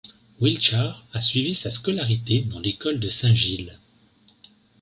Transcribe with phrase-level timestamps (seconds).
[0.41, 3.77] Wilchar a suivi sa scolarité dans l'école de Saint-Gilles.